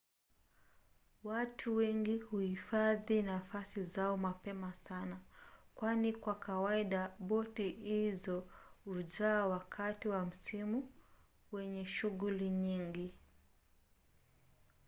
[1.23, 5.19] watu wengi huhifadhi nafasi zao mapema sana
[5.75, 8.43] kwani kwa kawaida boti hizo
[8.85, 10.89] hujaa wakati wa msimu
[11.51, 13.13] wenye shughuli nyingi